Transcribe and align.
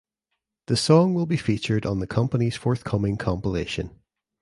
The 0.65 0.75
song 0.77 1.13
will 1.13 1.27
be 1.27 1.37
featured 1.37 1.85
on 1.85 1.99
the 1.99 2.07
companies 2.07 2.55
forthcoming 2.55 3.17
compilation. 3.17 4.01